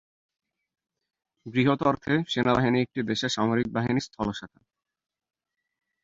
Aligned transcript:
বৃহৎ 1.45 1.79
অর্থে 1.83 2.13
সেনাবাহিনী 2.27 2.77
একটি 2.81 2.99
দেশের 3.03 3.31
সামরিক 3.31 3.67
বাহিনীর 3.75 4.05
স্থল 4.07 4.27
শাখা। 4.31 4.61